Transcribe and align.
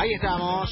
Ahí 0.00 0.14
estamos. 0.14 0.70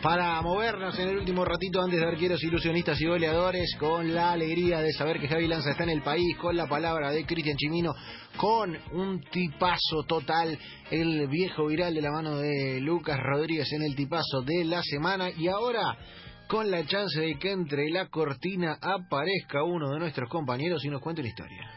Para 0.00 0.40
movernos 0.40 0.96
en 0.96 1.08
el 1.08 1.16
último 1.16 1.44
ratito 1.44 1.82
antes 1.82 1.98
de 1.98 2.06
arqueros, 2.06 2.40
ilusionistas 2.40 3.00
y 3.00 3.06
goleadores, 3.06 3.74
con 3.80 4.14
la 4.14 4.30
alegría 4.30 4.80
de 4.80 4.92
saber 4.92 5.18
que 5.18 5.26
Javi 5.26 5.48
Lanza 5.48 5.72
está 5.72 5.82
en 5.82 5.90
el 5.90 6.02
país, 6.02 6.36
con 6.40 6.56
la 6.56 6.68
palabra 6.68 7.10
de 7.10 7.26
Cristian 7.26 7.56
Chimino, 7.56 7.96
con 8.36 8.78
un 8.92 9.22
tipazo 9.22 10.04
total, 10.06 10.56
el 10.88 11.26
viejo 11.26 11.66
viral 11.66 11.94
de 11.94 12.02
la 12.02 12.12
mano 12.12 12.36
de 12.36 12.80
Lucas 12.80 13.18
Rodríguez 13.20 13.72
en 13.72 13.82
el 13.82 13.96
tipazo 13.96 14.42
de 14.42 14.64
la 14.66 14.84
semana. 14.84 15.28
Y 15.36 15.48
ahora, 15.48 15.98
con 16.46 16.70
la 16.70 16.86
chance 16.86 17.20
de 17.20 17.36
que 17.40 17.50
entre 17.50 17.90
la 17.90 18.06
cortina 18.06 18.78
aparezca 18.80 19.64
uno 19.64 19.90
de 19.90 19.98
nuestros 19.98 20.30
compañeros 20.30 20.84
y 20.84 20.90
nos 20.90 21.02
cuente 21.02 21.22
la 21.22 21.28
historia. 21.28 21.75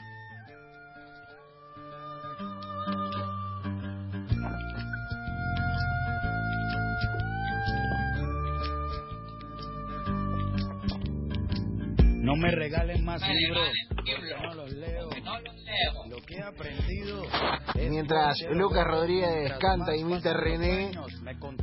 No 12.30 12.36
me 12.36 12.52
regalen 12.52 13.04
más 13.04 13.28
libros, 13.28 13.72
no 14.44 14.54
los 14.54 14.72
leo. 14.74 15.10
Lo 16.08 16.18
que 16.18 16.36
he 16.36 16.44
aprendido. 16.44 17.24
Mientras 17.90 18.36
Lucas 18.52 18.86
Rodríguez 18.86 19.54
canta 19.60 19.96
y 19.96 20.02
imita 20.02 20.32
René, 20.34 20.92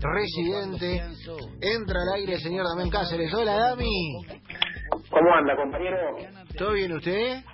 residente, 0.01 1.05
entra 1.61 2.01
al 2.03 2.15
aire 2.17 2.35
el 2.35 2.41
señor 2.41 2.67
Damián 2.67 2.91
Cáceres. 2.91 3.33
Hola, 3.33 3.55
Dami. 3.57 4.27
¿Cómo 5.09 5.35
anda, 5.37 5.55
compañero? 5.55 5.99
¿Todo 6.59 6.73
bien 6.73 6.93
usted? 6.95 7.45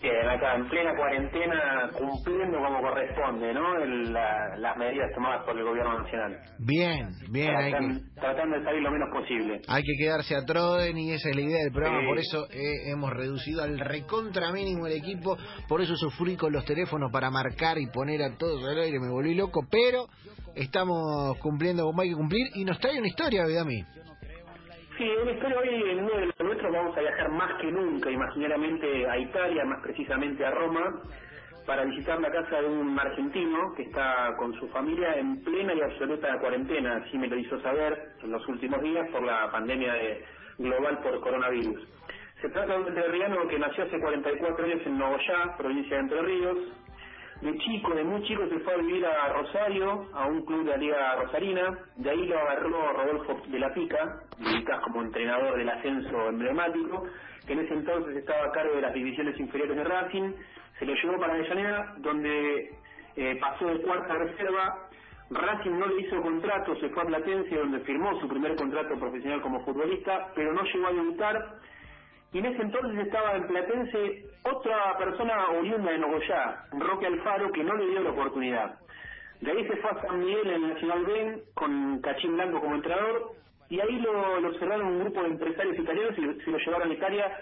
Bien, 0.00 0.28
acá 0.28 0.54
en 0.54 0.68
plena 0.68 0.94
cuarentena, 0.96 1.90
cumpliendo 1.92 2.58
como 2.58 2.80
corresponde, 2.80 3.52
¿no? 3.52 3.82
El- 3.82 4.12
la- 4.12 4.56
las 4.56 4.76
medidas 4.76 5.10
tomadas 5.12 5.44
por 5.44 5.58
el 5.58 5.64
gobierno 5.64 6.02
nacional. 6.02 6.38
Bien, 6.60 7.08
bien. 7.32 7.56
Hay 7.56 7.72
que, 7.72 7.78
Tratan- 7.78 8.14
tratando 8.14 8.58
de 8.58 8.64
salir 8.64 8.82
lo 8.82 8.90
menos 8.92 9.08
posible. 9.12 9.60
hay 9.66 9.82
que 9.82 9.92
quedarse 9.98 10.36
a 10.36 10.44
Troden 10.44 10.96
y 10.98 11.12
esa 11.12 11.30
es 11.30 11.34
la 11.36 11.42
idea 11.42 11.58
del 11.64 11.72
programa. 11.72 12.00
Sí. 12.00 12.06
Por 12.06 12.18
eso 12.18 12.46
eh, 12.52 12.92
hemos 12.92 13.10
reducido 13.12 13.62
al 13.64 13.78
recontra 13.80 14.52
mínimo 14.52 14.86
el 14.86 14.92
equipo. 14.92 15.36
Por 15.68 15.80
eso 15.80 15.96
sufrí 15.96 16.36
con 16.36 16.52
los 16.52 16.64
teléfonos 16.64 17.10
para 17.12 17.30
marcar 17.30 17.78
y 17.78 17.86
poner 17.88 18.22
a 18.22 18.36
todos 18.38 18.64
al 18.64 18.78
aire. 18.78 19.00
Me 19.00 19.10
volví 19.10 19.34
loco. 19.34 19.66
Pero 19.68 20.06
estamos 20.54 21.36
cumpliendo 21.40 21.82
como 21.84 22.02
hay 22.02 22.10
que 22.10 22.14
cumplir. 22.14 22.46
Y 22.54 22.64
nos 22.64 22.78
trae 22.78 22.98
una 22.98 23.08
historia, 23.08 23.42
Dami. 23.48 23.82
Sí, 24.96 25.04
una 25.22 25.30
historia 25.32 25.56
hoy 25.58 25.68
en 25.90 25.98
nuestros 26.58 26.72
vamos 26.72 26.96
a 26.96 27.00
viajar 27.00 27.30
más 27.30 27.54
que 27.60 27.70
nunca, 27.70 28.10
imaginariamente 28.10 29.08
a 29.08 29.16
Italia, 29.18 29.64
más 29.64 29.80
precisamente 29.80 30.44
a 30.44 30.50
Roma, 30.50 31.02
para 31.64 31.84
visitar 31.84 32.20
la 32.20 32.30
casa 32.32 32.60
de 32.60 32.66
un 32.66 32.98
argentino 32.98 33.72
que 33.76 33.82
está 33.84 34.34
con 34.38 34.52
su 34.54 34.66
familia 34.70 35.14
en 35.18 35.42
plena 35.44 35.72
y 35.74 35.80
absoluta 35.82 36.36
cuarentena, 36.40 36.96
así 36.96 37.16
me 37.18 37.28
lo 37.28 37.36
hizo 37.36 37.60
saber 37.60 37.96
en 38.22 38.32
los 38.32 38.46
últimos 38.48 38.82
días 38.82 39.08
por 39.10 39.22
la 39.22 39.50
pandemia 39.52 39.92
de- 39.94 40.24
global 40.58 40.98
por 41.00 41.20
coronavirus. 41.20 41.80
Se 42.42 42.48
trata 42.48 42.72
de 42.72 42.80
un 42.80 42.88
entrerriano 42.88 43.46
que 43.46 43.58
nació 43.60 43.84
hace 43.84 44.00
44 44.00 44.64
años 44.64 44.80
en 44.84 44.98
Nogoyá, 44.98 45.56
provincia 45.56 45.96
de 45.96 46.02
Entre 46.02 46.22
Ríos, 46.22 46.58
de 47.40 47.56
chico, 47.58 47.94
de 47.94 48.02
muy 48.02 48.22
chico, 48.24 48.48
se 48.48 48.58
fue 48.60 48.74
a 48.74 48.78
vivir 48.78 49.06
a 49.06 49.28
Rosario, 49.32 50.08
a 50.12 50.26
un 50.26 50.44
club 50.44 50.64
de 50.64 50.70
la 50.72 50.76
Liga 50.76 51.16
Rosarina. 51.16 51.78
De 51.96 52.10
ahí 52.10 52.26
lo 52.26 52.38
agarró 52.38 52.92
Rodolfo 52.92 53.40
de 53.46 53.58
la 53.60 53.72
Pica, 53.72 54.22
ubicás 54.40 54.80
como 54.82 55.02
entrenador 55.02 55.56
del 55.56 55.68
ascenso 55.68 56.28
emblemático, 56.28 57.06
que 57.46 57.52
en 57.52 57.60
ese 57.60 57.74
entonces 57.74 58.16
estaba 58.16 58.46
a 58.46 58.50
cargo 58.50 58.74
de 58.74 58.82
las 58.82 58.92
divisiones 58.92 59.38
inferiores 59.38 59.76
de 59.76 59.84
Racing. 59.84 60.32
Se 60.80 60.84
lo 60.84 60.94
llevó 60.94 61.18
para 61.20 61.34
Avellaneda, 61.34 61.94
donde 61.98 62.70
eh, 63.16 63.38
pasó 63.40 63.66
de 63.66 63.82
cuarta 63.82 64.14
reserva. 64.14 64.88
Racing 65.30 65.78
no 65.78 65.86
le 65.86 66.00
hizo 66.00 66.20
contrato, 66.20 66.74
se 66.80 66.88
fue 66.88 67.02
a 67.02 67.06
Platense, 67.06 67.54
donde 67.54 67.80
firmó 67.80 68.18
su 68.20 68.28
primer 68.28 68.56
contrato 68.56 68.98
profesional 68.98 69.40
como 69.42 69.64
futbolista, 69.64 70.32
pero 70.34 70.52
no 70.52 70.62
llegó 70.62 70.86
a 70.88 70.92
debutar 70.92 71.58
y 72.32 72.38
en 72.38 72.46
ese 72.46 72.62
entonces 72.62 73.06
estaba 73.06 73.36
en 73.36 73.46
Platense 73.46 74.24
otra 74.42 74.96
persona 74.98 75.48
oriunda 75.48 75.92
de 75.92 75.98
Nogoyá, 75.98 76.64
Roque 76.72 77.06
Alfaro, 77.06 77.50
que 77.52 77.64
no 77.64 77.74
le 77.74 77.86
dio 77.86 78.00
la 78.00 78.10
oportunidad. 78.10 78.78
De 79.40 79.50
ahí 79.50 79.66
se 79.66 79.76
fue 79.76 79.90
a 79.90 80.02
San 80.02 80.20
Miguel 80.20 80.50
en 80.50 80.68
Nacional 80.68 81.04
Ben 81.06 81.42
con 81.54 82.00
Cachín 82.00 82.34
Blanco 82.34 82.60
como 82.60 82.74
entrenador 82.74 83.32
y 83.70 83.80
ahí 83.80 83.98
lo, 84.00 84.40
lo 84.40 84.48
observaron 84.48 84.86
un 84.88 85.00
grupo 85.00 85.22
de 85.22 85.28
empresarios 85.28 85.78
italianos 85.78 86.18
y 86.18 86.44
se 86.44 86.50
lo 86.50 86.58
llevaron 86.58 86.90
a 86.90 86.94
Italia, 86.94 87.38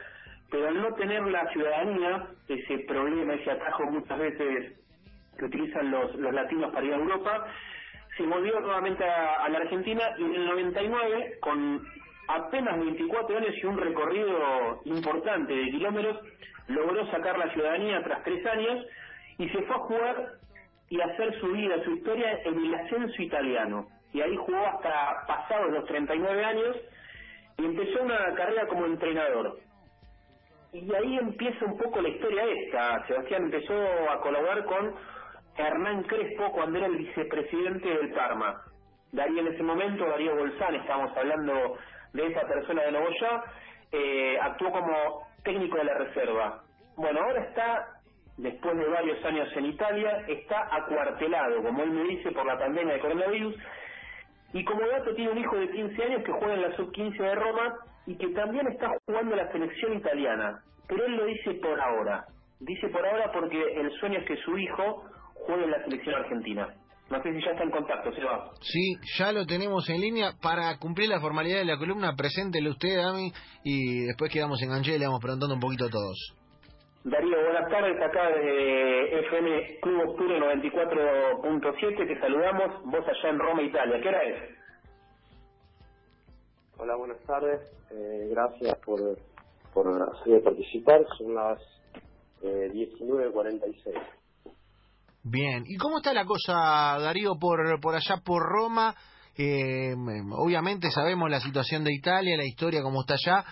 pero 0.50 0.69
al 0.69 0.80
no 0.80 0.94
tener 0.94 1.22
la 1.26 1.50
ciudadanía, 1.53 2.26
ese 2.48 2.78
problema, 2.80 3.34
ese 3.34 3.50
atajo 3.50 3.84
muchas 3.84 4.18
veces 4.18 4.72
que 5.38 5.44
utilizan 5.44 5.91
los, 5.91 6.14
los 6.16 6.32
latinos 6.32 6.72
para 6.72 6.86
ir 6.86 6.92
a 6.92 6.97
Europa, 6.97 7.47
se 8.16 8.22
volvió 8.24 8.58
nuevamente 8.60 9.04
a, 9.04 9.44
a 9.44 9.48
la 9.48 9.58
Argentina 9.58 10.03
y 10.18 10.24
en 10.24 10.34
el 10.34 10.47
99, 10.47 11.38
con 11.41 11.86
apenas 12.28 12.78
24 12.78 13.37
años 13.37 13.54
y 13.62 13.66
un 13.66 13.78
recorrido 13.78 14.81
importante 14.84 15.54
de 15.54 15.70
kilómetros, 15.70 16.19
logró 16.69 17.10
sacar 17.10 17.38
la 17.38 17.53
ciudadanía 17.53 18.03
tras 18.03 18.22
tres 18.25 18.44
años 18.47 18.87
y 19.38 19.48
se 19.48 19.62
fue 19.62 19.76
a 19.76 19.81
jugar 19.81 20.32
y 20.88 21.00
hacer 21.00 21.38
su 21.41 21.48
vida, 21.48 21.82
su 21.84 21.92
historia 21.92 22.41
en 22.44 22.65
el 22.65 22.75
ascenso 22.75 23.22
italiano. 23.22 23.86
Y 24.12 24.20
ahí 24.20 24.36
jugó 24.36 24.59
hasta 24.66 25.26
pasados 25.26 25.72
los 25.72 25.84
39 25.86 26.44
años 26.44 26.76
y 27.59 27.65
empezó 27.65 28.03
una 28.03 28.34
carrera 28.34 28.66
como 28.69 28.86
entrenador. 28.86 29.59
Y 30.72 30.94
ahí 30.94 31.19
empieza 31.19 31.65
un 31.65 31.78
poco 31.78 32.00
la 32.00 32.09
historia 32.09 32.44
esta. 32.44 33.06
Sebastián 33.06 33.44
empezó 33.44 33.75
a 34.10 34.20
colaborar 34.20 34.65
con 34.65 34.94
Hernán 35.56 36.03
Crespo 36.04 36.53
cuando 36.53 36.78
era 36.78 36.86
el 36.86 36.97
vicepresidente 36.97 37.88
del 37.88 38.12
Parma. 38.12 38.62
Darío 39.12 39.41
en 39.41 39.54
ese 39.54 39.62
momento, 39.62 40.04
Darío 40.04 40.36
Bolsán, 40.36 40.75
estamos 40.75 41.16
hablando 41.16 41.78
de 42.16 42.27
esa 42.27 42.47
persona 42.47 42.82
de 42.82 42.93
Nogoyá, 42.93 43.44
eh, 43.93 44.38
actuó 44.41 44.72
como 44.72 45.28
técnico 45.44 45.77
de 45.77 45.84
la 45.84 45.94
reserva. 45.94 46.62
Bueno, 46.97 47.21
ahora 47.21 47.43
está, 47.43 48.00
después 48.38 48.77
de 48.77 48.87
varios 48.87 49.25
años 49.25 49.49
en 49.54 49.66
Italia, 49.66 50.25
está 50.27 50.69
acuartelado, 50.75 51.62
como 51.62 51.82
él 51.82 51.91
me 51.91 52.04
dice, 52.04 52.32
por 52.32 52.47
la 52.47 52.59
pandemia 52.59 52.94
de 52.94 53.00
coronavirus, 53.00 53.54
y 54.53 54.65
como 54.65 54.87
dato 54.87 55.15
tiene 55.15 55.32
un 55.32 55.38
hijo 55.38 55.56
de 55.56 55.71
15 55.71 56.03
años 56.03 56.22
que 56.25 56.32
juega 56.32 56.54
en 56.54 56.62
la 56.62 56.77
sub-15 56.77 57.16
de 57.19 57.34
Roma 57.34 57.75
y 58.06 58.16
que 58.16 58.28
también 58.28 58.66
está 58.69 58.91
jugando 59.06 59.37
la 59.37 59.50
selección 59.53 59.94
italiana. 59.94 60.62
Pero 60.88 61.04
él 61.04 61.16
lo 61.16 61.27
dice 61.27 61.54
por 61.54 61.78
ahora. 61.78 62.25
Dice 62.60 62.88
por 62.88 63.04
ahora 63.04 63.31
porque 63.33 63.60
el 63.60 63.91
sueño 63.98 64.21
es 64.21 64.25
que 64.25 64.37
su 64.37 64.56
hijo 64.56 65.04
juegue 65.34 65.65
en 65.65 65.71
la 65.72 65.84
selección 65.84 66.15
argentina. 66.15 66.69
No 67.10 67.22
sé 67.22 67.32
si 67.32 67.40
ya 67.40 67.52
está 67.52 67.62
en 67.62 67.70
contacto, 67.70 68.12
Seba. 68.12 68.50
Sí, 68.60 68.96
ya 69.16 69.30
lo 69.30 69.46
tenemos 69.46 69.88
en 69.88 70.00
línea. 70.00 70.32
Para 70.42 70.76
cumplir 70.78 71.08
la 71.08 71.20
formalidad 71.20 71.58
de 71.58 71.64
la 71.64 71.78
columna, 71.78 72.14
preséntele 72.16 72.68
usted, 72.70 72.96
Dami, 72.96 73.32
y 73.62 74.06
después 74.06 74.32
quedamos 74.32 74.60
enganchados 74.62 74.96
y 74.96 75.00
le 75.00 75.06
vamos 75.06 75.20
preguntando 75.22 75.54
un 75.54 75.60
poquito 75.60 75.84
a 75.86 75.90
todos. 75.90 76.34
Darío, 77.04 77.36
buenas 77.40 77.70
tardes. 77.70 78.02
Acá 78.02 78.28
de 78.30 79.20
FM 79.20 79.78
Club 79.80 80.08
Octubre 80.08 80.40
94.7 80.40 82.08
te 82.08 82.20
saludamos. 82.20 82.82
Vos 82.84 83.04
allá 83.06 83.28
en 83.30 83.38
Roma, 83.38 83.62
Italia. 83.62 84.00
¿Qué 84.02 84.08
hora 84.08 84.24
es? 84.24 84.56
Hola, 86.78 86.96
buenas 86.96 87.22
tardes. 87.22 87.60
Eh, 87.92 88.28
gracias 88.32 88.76
por, 88.84 89.00
por 89.72 89.86
hacerme 90.12 90.40
participar. 90.40 91.06
Son 91.16 91.36
las 91.36 91.60
eh, 92.42 92.70
19.46. 92.74 93.94
Bien, 95.28 95.64
¿y 95.66 95.76
cómo 95.76 95.97
está 95.97 96.14
la 96.14 96.25
cosa, 96.25 96.54
Darío, 97.00 97.34
por, 97.34 97.81
por 97.81 97.97
allá, 97.97 98.22
por 98.25 98.44
Roma? 98.44 98.94
Eh, 99.37 99.92
obviamente 100.31 100.88
sabemos 100.92 101.28
la 101.28 101.41
situación 101.41 101.82
de 101.82 101.92
Italia, 101.92 102.37
la 102.37 102.44
historia 102.44 102.81
como 102.81 103.00
está 103.00 103.14
allá, 103.14 103.44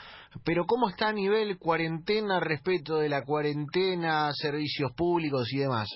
pero 0.44 0.66
¿cómo 0.66 0.88
está 0.88 1.08
a 1.08 1.12
nivel 1.12 1.58
cuarentena, 1.58 2.38
respecto 2.38 2.98
de 2.98 3.08
la 3.08 3.24
cuarentena, 3.24 4.30
servicios 4.34 4.92
públicos 4.92 5.52
y 5.52 5.58
demás? 5.58 5.88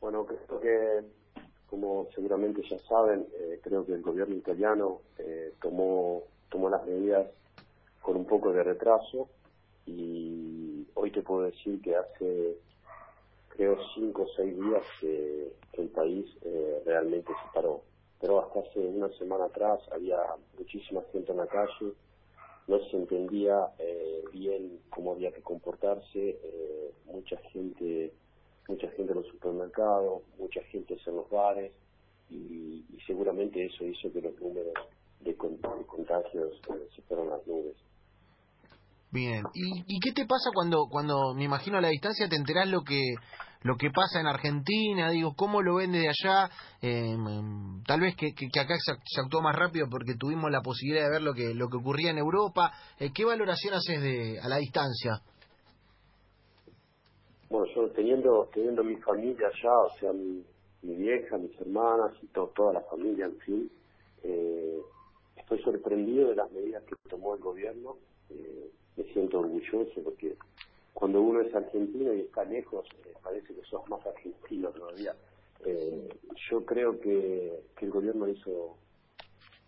Bueno, 0.00 0.26
creo 0.26 0.60
que, 0.60 1.40
como 1.70 2.08
seguramente 2.16 2.62
ya 2.68 2.80
saben, 2.80 3.28
eh, 3.38 3.60
creo 3.62 3.86
que 3.86 3.92
el 3.92 4.02
gobierno 4.02 4.34
italiano 4.34 5.02
eh, 5.18 5.52
tomó, 5.62 6.24
tomó 6.50 6.68
las 6.68 6.84
medidas 6.84 7.28
con 8.02 8.16
un 8.16 8.26
poco 8.26 8.52
de 8.52 8.64
retraso 8.64 9.28
y 9.86 10.84
hoy 10.94 11.12
te 11.12 11.22
puedo 11.22 11.42
decir 11.42 11.80
que 11.80 11.94
hace 11.94 12.58
creo 13.56 13.78
cinco 13.94 14.22
o 14.22 14.28
seis 14.36 14.54
días 14.56 14.82
que, 15.00 15.52
el 15.74 15.88
país 15.88 16.26
eh, 16.42 16.82
realmente 16.84 17.32
se 17.32 17.52
paró. 17.52 17.82
Pero 18.20 18.40
hasta 18.40 18.60
hace 18.60 18.78
una 18.78 19.08
semana 19.18 19.46
atrás 19.46 19.80
había 19.90 20.18
muchísima 20.56 21.02
gente 21.12 21.32
en 21.32 21.38
la 21.38 21.46
calle, 21.46 21.92
no 22.66 22.78
se 22.90 22.96
entendía 22.96 23.72
eh, 23.78 24.24
bien 24.32 24.78
cómo 24.88 25.12
había 25.12 25.32
que 25.32 25.42
comportarse, 25.42 26.38
eh, 26.42 26.92
mucha 27.06 27.36
gente, 27.52 28.12
mucha 28.68 28.88
gente 28.90 29.12
en 29.12 29.18
los 29.18 29.26
supermercados, 29.26 30.22
mucha 30.38 30.62
gente 30.64 30.96
en 31.04 31.16
los 31.16 31.28
bares 31.28 31.72
y, 32.30 32.84
seguramente 33.06 33.66
eso 33.66 33.84
hizo 33.84 34.10
que 34.10 34.22
los 34.22 34.40
números 34.40 34.72
de, 35.20 35.32
de 35.32 35.86
contagios 35.86 36.52
eh, 36.70 36.88
se 36.94 37.02
fueron 37.02 37.28
las 37.28 37.46
nubes. 37.46 37.76
Bien, 39.14 39.44
¿Y, 39.54 39.84
¿y 39.86 40.00
qué 40.00 40.10
te 40.10 40.26
pasa 40.26 40.50
cuando, 40.52 40.88
cuando, 40.90 41.34
me 41.36 41.44
imagino 41.44 41.78
a 41.78 41.80
la 41.80 41.86
distancia, 41.86 42.28
te 42.28 42.34
enterás 42.34 42.68
lo 42.68 42.82
que, 42.82 43.14
lo 43.62 43.76
que 43.76 43.88
pasa 43.94 44.18
en 44.18 44.26
Argentina, 44.26 45.08
digo, 45.10 45.34
¿cómo 45.36 45.62
lo 45.62 45.76
ven 45.76 45.92
desde 45.92 46.08
allá? 46.08 46.50
Eh, 46.82 47.14
tal 47.86 48.00
vez 48.00 48.16
que, 48.16 48.34
que, 48.34 48.48
acá 48.58 48.74
se, 48.76 49.20
actuó 49.20 49.40
más 49.40 49.54
rápido 49.54 49.86
porque 49.88 50.16
tuvimos 50.18 50.50
la 50.50 50.62
posibilidad 50.62 51.04
de 51.04 51.12
ver 51.12 51.22
lo 51.22 51.32
que, 51.32 51.54
lo 51.54 51.68
que 51.68 51.76
ocurría 51.76 52.10
en 52.10 52.18
Europa. 52.18 52.72
Eh, 52.98 53.10
¿Qué 53.14 53.24
valoración 53.24 53.74
haces 53.74 54.02
de, 54.02 54.40
a 54.42 54.48
la 54.48 54.56
distancia? 54.56 55.22
Bueno, 57.48 57.66
yo 57.72 57.88
teniendo, 57.92 58.50
teniendo 58.52 58.82
mi 58.82 58.96
familia 58.96 59.46
allá, 59.46 59.78
o 59.78 59.98
sea, 60.00 60.12
mi, 60.12 60.44
mi 60.82 60.96
vieja, 60.96 61.38
mis 61.38 61.56
hermanas 61.60 62.14
y 62.20 62.26
toda 62.26 62.72
la 62.72 62.80
familia, 62.90 63.26
en 63.26 63.38
fin, 63.38 63.70
eh, 64.24 64.80
estoy 65.36 65.62
sorprendido 65.62 66.30
de 66.30 66.34
las 66.34 66.50
medidas 66.50 66.82
que 66.82 66.96
tomó 67.08 67.36
el 67.36 67.40
gobierno. 67.40 67.94
Eh, 68.30 68.72
me 68.96 69.04
siento 69.12 69.40
orgulloso 69.40 70.02
porque 70.02 70.36
cuando 70.92 71.20
uno 71.20 71.40
es 71.40 71.54
argentino 71.54 72.12
y 72.14 72.20
está 72.20 72.44
lejos, 72.44 72.86
eh, 73.04 73.14
parece 73.22 73.54
que 73.54 73.64
sos 73.64 73.88
más 73.88 74.04
argentino 74.06 74.70
todavía. 74.70 75.14
Eh, 75.64 76.08
yo 76.50 76.64
creo 76.64 77.00
que, 77.00 77.64
que 77.76 77.84
el 77.86 77.90
gobierno 77.90 78.28
hizo, 78.28 78.76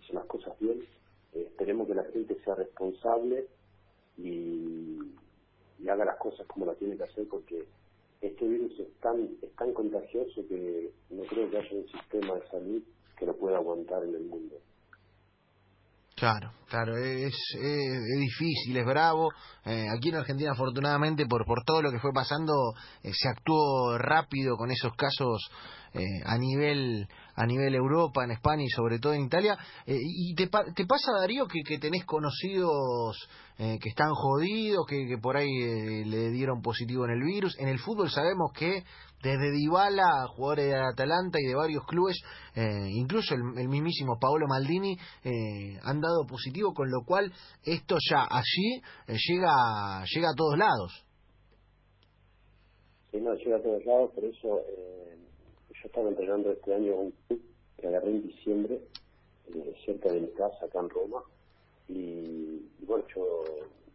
hizo 0.02 0.12
las 0.12 0.26
cosas 0.26 0.58
bien. 0.60 0.86
esperemos 1.32 1.88
que 1.88 1.94
la 1.94 2.04
gente 2.04 2.36
sea 2.44 2.54
responsable 2.54 3.46
y, 4.18 4.98
y 5.78 5.88
haga 5.88 6.04
las 6.04 6.16
cosas 6.16 6.46
como 6.46 6.66
la 6.66 6.74
tiene 6.74 6.96
que 6.96 7.04
hacer 7.04 7.26
porque 7.28 7.66
este 8.20 8.46
virus 8.46 8.78
es 8.78 8.92
tan, 9.00 9.28
es 9.42 9.50
tan 9.56 9.72
contagioso 9.72 10.46
que 10.48 10.90
no 11.10 11.22
creo 11.24 11.50
que 11.50 11.58
haya 11.58 11.76
un 11.76 11.88
sistema 11.88 12.34
de 12.34 12.48
salud 12.48 12.82
que 13.18 13.26
lo 13.26 13.36
pueda 13.36 13.56
aguantar 13.58 14.04
en 14.04 14.14
el 14.14 14.22
mundo. 14.22 14.56
Claro, 16.14 16.50
claro, 16.68 16.96
es, 16.96 17.34
es, 17.60 18.18
difícil, 18.18 18.76
es 18.76 18.86
bravo. 18.86 19.28
Eh, 19.64 19.86
aquí 19.96 20.10
en 20.10 20.16
Argentina, 20.16 20.52
afortunadamente, 20.52 21.26
por, 21.26 21.44
por 21.44 21.64
todo 21.64 21.82
lo 21.82 21.90
que 21.90 21.98
fue 21.98 22.12
pasando, 22.12 22.52
eh, 23.02 23.10
se 23.12 23.28
actuó 23.28 23.98
rápido 23.98 24.56
con 24.56 24.70
esos 24.70 24.92
casos 24.94 25.50
eh, 25.94 26.00
a 26.24 26.36
nivel 26.38 27.08
a 27.38 27.44
nivel 27.44 27.74
Europa, 27.74 28.24
en 28.24 28.30
España 28.30 28.62
y 28.64 28.70
sobre 28.70 28.98
todo 28.98 29.12
en 29.12 29.26
Italia. 29.26 29.58
¿Y 29.86 30.34
te, 30.34 30.46
te 30.46 30.86
pasa, 30.86 31.12
Darío, 31.20 31.46
que, 31.46 31.60
que 31.62 31.78
tenés 31.78 32.06
conocidos 32.06 33.28
que 33.58 33.88
están 33.88 34.10
jodidos, 34.14 34.86
que, 34.86 35.06
que 35.06 35.18
por 35.18 35.36
ahí 35.36 36.04
le 36.04 36.30
dieron 36.30 36.62
positivo 36.62 37.04
en 37.04 37.10
el 37.10 37.22
virus? 37.22 37.54
En 37.58 37.68
el 37.68 37.78
fútbol 37.78 38.10
sabemos 38.10 38.52
que 38.54 38.84
desde 39.22 39.50
Dybala, 39.50 40.26
jugadores 40.28 40.66
de 40.66 40.76
Atalanta 40.76 41.38
y 41.40 41.46
de 41.46 41.54
varios 41.54 41.84
clubes, 41.86 42.20
eh, 42.54 42.88
incluso 42.90 43.34
el, 43.34 43.68
mismísimo 43.68 44.18
Paolo 44.20 44.46
Maldini, 44.46 44.96
eh, 45.24 45.78
han 45.82 46.00
dado 46.00 46.26
positivo, 46.26 46.55
con 46.74 46.90
lo 46.90 47.04
cual 47.04 47.32
esto 47.64 47.96
ya 48.10 48.26
allí 48.30 48.82
eh, 49.06 49.16
llega, 49.28 50.04
llega 50.04 50.30
a 50.30 50.34
todos 50.36 50.58
lados. 50.58 51.06
Sí, 53.10 53.20
no, 53.20 53.34
llega 53.34 53.56
a 53.56 53.62
todos 53.62 53.84
lados, 53.84 54.10
por 54.14 54.24
eso 54.24 54.64
yo 55.70 55.86
estaba 55.86 56.08
entrenando 56.08 56.52
este 56.52 56.74
año 56.74 56.94
un 56.96 57.10
club 57.26 57.42
que 57.78 57.86
agarré 57.86 58.10
en 58.10 58.22
diciembre, 58.22 58.80
cerca 59.84 60.10
de 60.12 60.20
mi 60.20 60.28
casa, 60.32 60.64
acá 60.64 60.80
en 60.80 60.90
Roma, 60.90 61.22
y, 61.88 62.68
bueno, 62.80 63.04
yo 63.14 63.44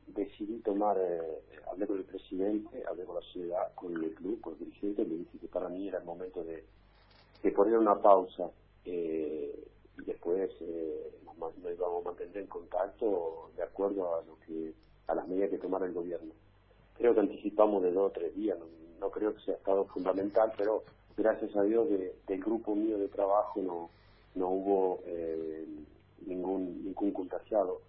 decidí 0.07 0.59
tomar, 0.59 0.97
eh, 0.97 1.41
hablé 1.69 1.87
con 1.87 1.97
el 1.97 2.05
presidente, 2.05 2.83
hablé 2.87 3.03
con 3.03 3.15
la 3.15 3.21
ciudad, 3.31 3.73
con 3.75 3.93
el 3.93 4.13
club, 4.13 4.39
con 4.41 4.53
el 4.53 4.59
dirigente, 4.59 5.05
le 5.05 5.17
dije 5.17 5.37
que 5.39 5.47
para 5.47 5.69
mí 5.69 5.87
era 5.87 5.99
el 5.99 6.05
momento 6.05 6.43
de, 6.43 6.63
de 7.43 7.51
poner 7.51 7.77
una 7.77 8.01
pausa 8.01 8.49
eh, 8.85 9.67
y 9.97 10.05
después 10.05 10.49
eh, 10.61 11.11
nos, 11.41 11.73
íbamos 11.73 12.05
a 12.05 12.09
mantener 12.09 12.37
en 12.37 12.47
contacto 12.47 13.49
de 13.55 13.63
acuerdo 13.63 14.15
a 14.15 14.21
lo 14.23 14.37
que 14.45 14.73
a 15.07 15.15
las 15.15 15.27
medidas 15.27 15.49
que 15.49 15.57
tomara 15.57 15.85
el 15.85 15.93
gobierno. 15.93 16.33
Creo 16.97 17.13
que 17.13 17.19
anticipamos 17.19 17.83
de 17.83 17.91
dos 17.91 18.11
o 18.11 18.13
tres 18.13 18.35
días, 18.35 18.57
no, 18.99 19.09
creo 19.09 19.33
que 19.33 19.41
sea 19.41 19.55
estado 19.55 19.85
fundamental, 19.85 20.53
pero 20.57 20.83
gracias 21.17 21.55
a 21.55 21.63
Dios 21.63 21.87
del 21.89 22.39
grupo 22.43 22.75
mío 22.75 22.97
de 22.97 23.07
trabajo 23.07 23.61
no, 23.61 23.89
no 24.35 24.49
hubo 24.49 24.99
eh, 25.05 25.65
ningún, 26.25 26.83
ningún 26.85 27.11
contagiado 27.11 27.81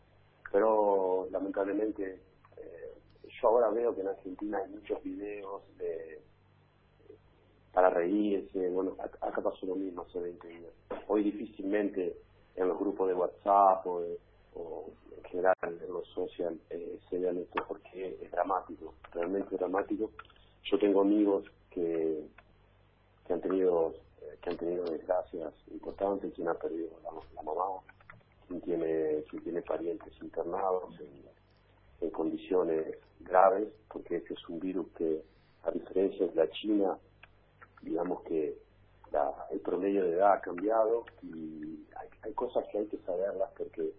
pero 0.52 1.26
lamentablemente 1.30 2.20
eh, 2.58 2.92
yo 3.40 3.48
ahora 3.48 3.70
veo 3.70 3.94
que 3.94 4.02
en 4.02 4.08
Argentina 4.08 4.58
hay 4.58 4.70
muchos 4.70 5.02
videos 5.02 5.62
de 5.78 6.20
para 7.72 7.88
reírse, 7.88 8.68
bueno, 8.68 8.94
acá 8.98 9.40
pasó 9.40 9.64
lo 9.64 9.74
mismo 9.74 10.02
hace 10.02 10.20
20 10.20 10.46
años. 10.46 10.72
Hoy 11.08 11.22
difícilmente 11.22 12.14
en 12.56 12.68
los 12.68 12.78
grupos 12.78 13.08
de 13.08 13.14
WhatsApp 13.14 13.86
o, 13.86 14.04
en 15.16 15.24
general 15.24 15.56
en 15.62 15.92
los 15.92 16.06
social 16.08 16.58
eh, 16.68 16.98
se 17.08 17.18
vean 17.18 17.38
esto 17.38 17.64
porque 17.66 18.18
es 18.20 18.30
dramático, 18.30 18.94
realmente 19.12 19.56
dramático. 19.56 20.10
Yo 20.64 20.78
tengo 20.78 21.00
amigos 21.00 21.44
que, 21.70 22.22
que 23.26 23.32
han 23.32 23.40
tenido 23.40 23.94
eh, 24.22 24.38
que 24.42 24.50
han 24.50 24.56
tenido 24.56 24.84
desgracias 24.84 25.52
importantes, 25.70 26.32
quien 26.34 26.48
ha 26.48 26.54
perdido 26.54 26.90
la, 27.02 27.10
la 27.34 27.42
mamá, 27.42 27.80
quien 28.46 28.60
tiene, 28.60 29.24
quien 29.30 29.42
tiene 29.42 29.62
parientes 29.62 30.12
internados 30.20 30.94
en, 31.00 31.22
condiciones 32.10 32.98
graves, 33.20 33.68
porque 33.88 34.16
ese 34.16 34.34
es 34.34 34.48
un 34.48 34.58
virus 34.58 34.88
que, 34.96 35.22
a 35.62 35.70
diferencia 35.70 36.26
de 36.26 36.34
la 36.34 36.50
China, 36.50 36.98
digamos 37.80 38.22
que 38.22 38.58
la, 39.12 39.46
el 39.52 39.60
promedio 39.60 40.04
de 40.04 40.14
edad 40.14 40.32
ha 40.32 40.40
cambiado 40.40 41.04
y 41.22 41.51
hay, 42.22 42.32
cosas 42.32 42.64
que 42.70 42.78
hay 42.78 42.86
que 42.86 42.98
saberlas 42.98 43.50
porque 43.56 43.92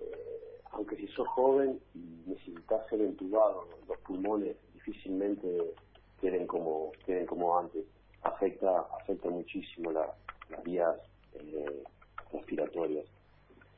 eh, 0.00 0.60
aunque 0.72 0.96
si 0.96 1.06
sos 1.08 1.28
joven 1.28 1.80
y 1.94 2.30
necesitas 2.30 2.86
ser 2.88 3.00
entubado, 3.00 3.68
los 3.88 3.98
pulmones 3.98 4.56
difícilmente 4.74 5.74
queden 6.20 6.46
como 6.46 6.92
queden 7.04 7.26
como 7.26 7.58
antes. 7.58 7.84
Afecta 8.22 8.80
afecta 9.00 9.28
muchísimo 9.28 9.92
las 9.92 10.10
vías 10.64 10.96
eh, 11.34 11.82
respiratorias. 12.32 13.06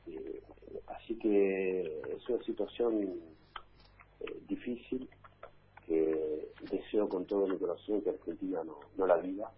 Eh, 0.07 0.41
así 0.87 1.17
que 1.19 1.81
es 2.15 2.29
una 2.29 2.43
situación 2.43 3.19
eh, 4.21 4.41
difícil 4.47 5.09
que 5.85 6.51
deseo 6.69 7.07
con 7.07 7.25
todo 7.25 7.47
mi 7.47 7.57
corazón 7.57 8.01
que 8.01 8.09
Argentina 8.09 8.63
no, 8.63 8.79
no 8.97 9.07
la 9.07 9.17
viva. 9.17 9.51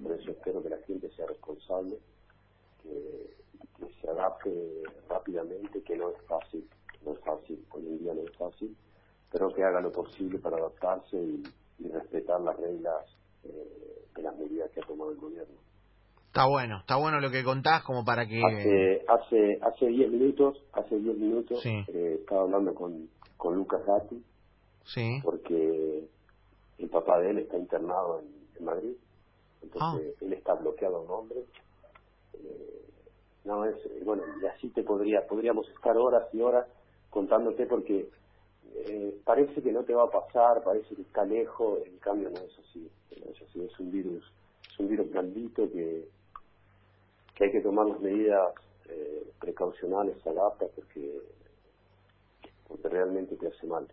Por 0.00 0.12
eso 0.12 0.30
espero 0.30 0.62
que 0.62 0.70
la 0.70 0.78
gente 0.78 1.10
sea 1.10 1.26
responsable, 1.26 1.98
que, 2.82 3.36
se 4.00 4.08
adapte 4.08 4.50
rápidamente, 5.08 5.82
que 5.82 5.96
no 5.96 6.10
es 6.10 6.22
fácil, 6.26 6.68
no 7.04 7.12
es 7.12 7.20
fácil, 7.20 7.64
hoy 7.70 7.86
en 7.86 7.98
día 7.98 8.14
no 8.14 8.22
es 8.22 8.36
fácil, 8.36 8.76
pero 9.30 9.52
que 9.52 9.62
haga 9.64 9.80
lo 9.80 9.92
posible 9.92 10.38
para 10.38 10.56
adaptarse 10.56 11.16
y, 11.16 11.42
respetar 11.92 12.40
las 12.40 12.56
reglas 12.58 13.04
eh, 13.42 14.04
de 14.14 14.22
las 14.22 14.36
medidas 14.36 14.70
que 14.70 14.80
ha 14.80 14.84
tomado 14.84 15.10
el 15.10 15.16
gobierno. 15.16 15.56
Está 16.28 16.46
bueno, 16.46 16.78
está 16.78 16.96
bueno 16.96 17.20
lo 17.20 17.30
que 17.30 17.42
contás 17.42 17.82
como 17.82 18.04
para 18.04 18.24
que... 18.26 18.40
Hace 18.40 19.04
hace 19.08 19.58
hace 19.60 19.86
10 19.88 20.12
minutos, 20.12 20.62
hace 20.72 20.96
10 20.96 21.18
minutos 21.18 21.60
eh, 21.66 22.18
estaba 22.20 22.42
hablando 22.42 22.72
con, 22.74 23.08
con 23.36 23.56
Lucas 23.56 23.84
Gatti, 23.84 24.24
sí. 24.84 25.20
porque 25.24 26.08
el 26.78 26.88
papá 26.88 27.18
de 27.18 27.30
él 27.30 27.38
está 27.40 27.58
internado 27.58 28.20
en, 28.20 28.64
Madrid, 28.64 28.94
entonces 29.60 30.14
ah. 30.14 30.24
él 30.24 30.32
está 30.34 30.54
bloqueado 30.54 31.02
a 31.02 31.08
nombre. 31.08 31.40
Eh, 31.40 31.46
no, 33.52 33.64
es, 33.64 33.76
bueno, 34.04 34.22
y 34.40 34.46
así 34.46 34.68
te 34.70 34.82
podría, 34.82 35.26
podríamos 35.26 35.68
estar 35.68 35.96
horas 35.96 36.28
y 36.32 36.40
horas 36.40 36.66
contándote 37.10 37.66
porque 37.66 38.08
eh, 38.74 39.20
parece 39.24 39.62
que 39.62 39.72
no 39.72 39.84
te 39.84 39.94
va 39.94 40.04
a 40.04 40.10
pasar, 40.10 40.62
parece 40.64 40.94
que 40.94 41.02
está 41.02 41.24
lejos, 41.24 41.80
en 41.86 41.98
cambio 41.98 42.30
no 42.30 42.40
es 42.40 42.58
así, 42.58 42.90
no 43.20 43.30
es 43.30 43.42
así, 43.42 43.62
es 43.62 43.80
un 43.80 43.90
virus, 43.90 44.24
es 44.70 44.78
un 44.78 44.88
virus 44.88 45.10
maldito 45.12 45.70
que 45.70 46.08
que 47.34 47.44
hay 47.44 47.52
que 47.52 47.60
tomar 47.60 47.86
las 47.86 48.00
medidas 48.00 48.54
eh, 48.88 49.32
precaucionales 49.40 50.16
adaptas 50.26 50.70
porque, 50.74 51.20
porque 52.68 52.88
realmente 52.88 53.36
te 53.36 53.48
hace 53.48 53.66
mal. 53.66 53.86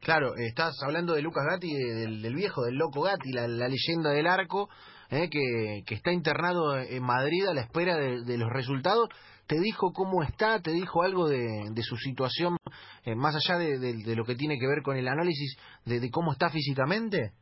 Claro, 0.00 0.34
estás 0.36 0.76
hablando 0.84 1.14
de 1.14 1.22
Lucas 1.22 1.44
Gatti, 1.50 1.72
del, 1.74 2.34
viejo, 2.34 2.64
del 2.64 2.76
loco 2.76 3.02
Gatti, 3.02 3.32
la, 3.32 3.48
leyenda 3.48 4.10
del 4.10 4.26
arco, 4.26 4.68
eh, 5.10 5.28
que, 5.30 5.94
está 5.94 6.12
internado 6.12 6.78
en 6.78 7.02
Madrid 7.02 7.46
a 7.46 7.54
la 7.54 7.62
espera 7.62 7.96
de, 7.96 8.38
los 8.38 8.50
resultados. 8.50 9.08
¿Te 9.46 9.60
dijo 9.60 9.92
cómo 9.92 10.22
está? 10.22 10.60
¿Te 10.60 10.72
dijo 10.72 11.02
algo 11.02 11.28
de, 11.28 11.70
su 11.82 11.96
situación, 11.96 12.56
eh, 13.04 13.14
más 13.14 13.36
allá 13.36 13.58
de, 13.58 13.78
de, 13.78 14.16
lo 14.16 14.24
que 14.24 14.34
tiene 14.34 14.58
que 14.58 14.66
ver 14.66 14.82
con 14.82 14.96
el 14.96 15.06
análisis 15.06 15.56
de, 15.84 16.10
cómo 16.10 16.32
está 16.32 16.50
físicamente? 16.50 17.32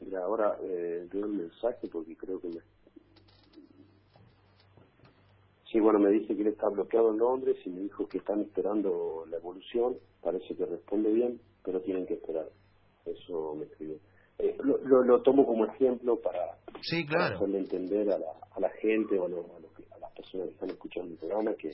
Mira, 0.00 0.20
ahora 0.24 0.56
eh, 0.62 1.08
doy 1.10 1.22
un 1.22 1.38
mensaje 1.38 1.88
porque 1.88 2.16
creo 2.16 2.40
que 2.40 2.48
me 2.48 2.60
Sí, 5.70 5.80
bueno, 5.80 5.98
me 5.98 6.10
dice 6.10 6.34
que 6.34 6.40
él 6.40 6.48
está 6.48 6.68
bloqueado 6.70 7.10
en 7.10 7.18
Londres 7.18 7.58
y 7.66 7.68
me 7.68 7.80
dijo 7.80 8.08
que 8.08 8.18
están 8.18 8.40
esperando 8.40 9.26
la 9.28 9.36
evolución. 9.36 9.98
Parece 10.22 10.56
que 10.56 10.64
responde 10.64 11.12
bien, 11.12 11.40
pero 11.62 11.82
tienen 11.82 12.06
que 12.06 12.14
esperar. 12.14 12.48
Eso 13.04 13.54
me 13.54 13.66
escribió. 13.66 13.96
Eh, 14.38 14.56
lo, 14.62 15.02
lo, 15.02 15.22
tomo 15.22 15.44
como 15.44 15.64
ejemplo 15.66 16.20
para, 16.20 16.58
sí, 16.82 17.04
claro. 17.06 17.36
hacerle 17.36 17.58
entender 17.58 18.08
a 18.12 18.18
la, 18.18 18.32
a 18.52 18.60
la 18.60 18.70
gente 18.80 19.18
o 19.18 19.24
a, 19.24 19.26
a, 19.26 19.98
las 19.98 20.12
personas 20.12 20.46
que 20.46 20.52
están 20.54 20.70
escuchando 20.70 21.10
el 21.12 21.18
programa 21.18 21.54
que, 21.54 21.70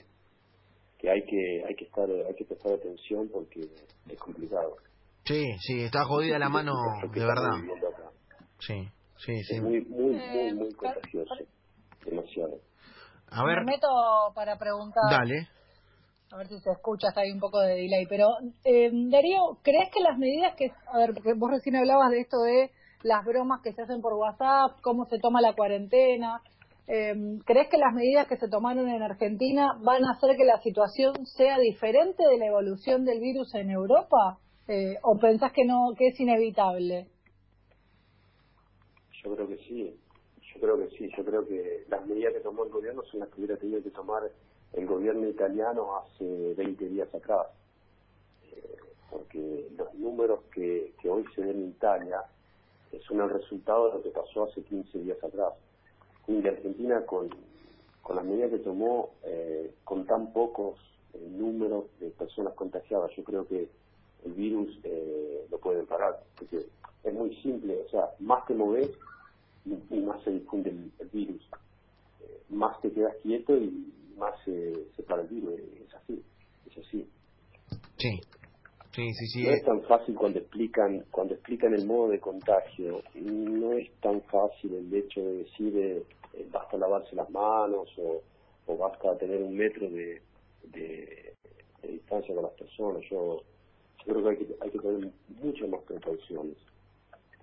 que 0.99 1.11
hay 1.11 1.23
que 1.26 1.64
hay 1.68 1.75
que 1.75 1.85
estar 1.85 2.09
hay 2.09 2.35
que 2.35 2.44
prestar 2.47 2.73
atención 2.73 3.28
porque 3.28 3.61
es 4.09 4.18
complicado. 4.18 4.76
Sí, 5.25 5.44
sí, 5.61 5.83
está 5.83 6.04
jodida 6.04 6.38
la 6.38 6.49
mano, 6.49 6.73
que 7.12 7.21
de 7.21 7.26
verdad. 7.26 7.52
Sí, 8.61 8.88
sí, 9.16 9.42
sí. 9.44 9.56
Es 9.56 9.62
muy, 9.62 9.80
muy, 9.83 10.16
Eh, 10.16 10.52
muy, 10.52 10.64
muy 10.64 10.75
contagioso. 10.75 11.35
Demasiado. 12.04 12.61
A 13.28 13.44
ver, 13.44 13.59
Me 13.61 13.73
meto 13.73 13.88
para 14.35 14.59
preguntar, 14.59 15.02
dale. 15.11 15.49
A 16.31 16.37
ver 16.37 16.49
si 16.49 16.59
se 16.61 16.71
escucha, 16.71 17.09
está 17.09 17.21
ahí 17.21 17.33
un 17.33 17.40
poco 17.40 17.61
de 17.61 17.75
delay, 17.75 18.07
pero 18.09 18.28
eh, 18.64 18.90
Darío, 18.93 19.59
¿crees 19.62 19.90
que 19.90 20.00
las 20.00 20.19
medidas 20.19 20.54
que, 20.57 20.73
a 20.93 20.99
ver, 20.99 21.14
porque 21.14 21.35
vos 21.35 21.50
recién 21.50 21.76
hablabas 21.76 22.11
de 22.11 22.21
esto 22.21 22.40
de 22.43 22.71
las 23.02 23.25
bromas 23.25 23.61
que 23.62 23.73
se 23.73 23.83
hacen 23.83 24.00
por 24.00 24.14
WhatsApp, 24.14 24.81
cómo 24.83 25.04
se 25.07 25.19
toma 25.19 25.40
la 25.40 25.54
cuarentena, 25.54 26.40
eh, 26.87 27.14
¿crees 27.45 27.69
que 27.69 27.78
las 27.78 27.95
medidas 27.95 28.26
que 28.26 28.37
se 28.37 28.49
tomaron 28.49 28.88
en 28.88 29.02
Argentina 29.02 29.78
van 29.83 30.04
a 30.04 30.12
hacer 30.12 30.37
que 30.37 30.45
la 30.45 30.61
situación 30.61 31.25
sea 31.25 31.59
diferente 31.59 32.23
de 32.26 32.38
la 32.38 32.47
evolución 32.47 33.04
del 33.04 33.21
virus 33.21 33.54
en 33.54 33.71
Europa? 33.71 34.38
Eh, 34.69 34.97
¿O 35.02 35.19
pensás 35.19 35.52
que 35.52 35.64
no, 35.64 35.95
que 35.97 36.09
es 36.09 36.21
inevitable? 36.21 37.09
Yo 39.23 39.35
creo 39.35 39.49
que 39.49 39.57
sí, 39.59 39.97
yo 40.52 40.61
creo 40.61 40.78
que 40.78 40.97
sí, 40.97 41.09
yo 41.16 41.25
creo 41.25 41.47
que 41.47 41.85
las 41.88 42.07
medidas 42.07 42.35
que 42.35 42.40
tomó 42.40 42.64
el 42.64 42.71
gobierno 42.71 43.02
son 43.11 43.21
las 43.21 43.28
que 43.31 43.37
hubiera 43.40 43.57
tenido 43.57 43.83
que 43.83 43.90
tomar 43.90 44.23
el 44.75 44.87
gobierno 44.87 45.28
italiano 45.28 45.97
hace 45.97 46.54
20 46.54 46.88
días 46.88 47.14
atrás. 47.14 47.47
Eh, 48.52 48.76
porque 49.11 49.69
los 49.76 49.95
números 49.95 50.40
que, 50.52 50.93
hoy 51.09 51.25
se 51.35 51.43
ven 51.43 51.62
en 51.62 51.69
Italia 51.69 52.23
son 53.07 53.21
el 53.21 53.31
resultado 53.31 53.88
de 53.88 53.95
lo 53.95 54.02
que 54.02 54.11
pasó 54.11 54.45
hace 54.45 54.62
15 54.62 54.99
días 54.99 55.23
atrás. 55.23 55.52
Y 56.26 56.47
Argentina, 56.47 57.04
con, 57.04 57.28
con 58.02 58.16
las 58.16 58.25
medidas 58.25 58.50
que 58.50 58.59
tomó, 58.59 59.11
eh, 59.25 59.73
con 59.85 60.07
tan 60.07 60.33
pocos 60.33 60.78
eh, 61.12 61.28
números 61.31 61.85
de 62.00 62.11
personas 62.11 62.54
contagiadas, 62.54 63.11
yo 63.16 63.25
creo 63.25 63.47
que 63.47 63.69
el 64.25 64.33
virus 64.33 64.78
eh, 64.85 65.47
lo 65.50 65.59
pueden 65.59 65.87
parar. 65.87 66.21
Porque 66.37 66.66
es 67.04 67.12
muy 67.12 67.35
simple, 67.37 67.83
o 67.87 67.88
sea, 67.90 68.11
más 68.21 68.47
te 68.47 68.54
moves 68.54 68.90
y, 69.64 70.00
más 70.00 70.23
se 70.23 70.31
difunde 70.31 70.71
el, 70.71 70.90
el 70.99 71.09
virus. 71.09 71.43
Eh, 72.23 72.40
más 72.50 72.81
te 72.81 72.90
quedas 72.90 73.14
quieto 73.23 73.57
y 73.57 73.93
más 74.16 74.35
se, 74.44 74.73
se 74.94 75.02
para 75.02 75.23
el 75.23 75.28
virus. 75.28 75.61
Es 75.61 75.94
así, 75.94 76.23
es 76.66 76.78
así. 76.78 77.09
Sí, 77.97 78.21
sí, 78.92 79.14
sí, 79.14 79.26
sí. 79.26 79.42
No 79.44 79.50
es 79.52 79.64
tan 79.64 79.83
fácil 79.83 80.14
cuando 80.14 80.38
explican 80.38 81.04
cuando 81.11 81.35
explican 81.35 81.75
el 81.75 81.87
modo 81.87 82.09
de 82.11 82.21
contagio. 82.21 83.02
No 83.14 83.73
es 83.73 83.90
tan 84.00 84.23
fácil 84.23 84.75
el 84.75 84.94
hecho 84.94 85.21
de 85.21 85.37
decir 85.38 85.76
eh, 85.76 86.02
eh, 86.35 86.49
basta 86.52 86.76
lavarse 86.76 87.14
las 87.16 87.30
manos 87.30 87.88
o, 87.99 88.23
o 88.66 88.76
basta 88.76 89.16
tener 89.18 89.42
un 89.42 89.56
metro 89.56 89.88
de, 89.88 90.23
de, 90.64 91.35
de 91.83 91.88
distancia 91.88 92.35
con 92.35 92.44
las 92.44 92.54
personas. 92.54 93.02
Yo, 93.11 93.42
yo 94.06 94.12
creo 94.12 94.23
que 94.23 94.30
hay 94.30 94.37
que, 94.37 94.56
hay 94.61 94.71
que 94.71 94.78
tener 94.78 95.11
muchas 95.42 95.68
más 95.68 95.83
precauciones 95.83 96.56